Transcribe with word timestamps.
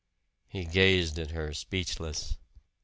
He 0.47 0.65
gazed 0.65 1.19
at 1.19 1.29
her, 1.29 1.53
speechless. 1.53 2.39